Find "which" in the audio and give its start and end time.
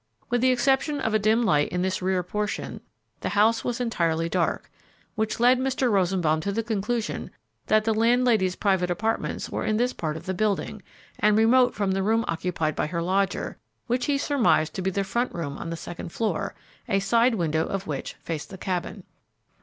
5.13-5.39, 13.85-14.07, 17.85-18.15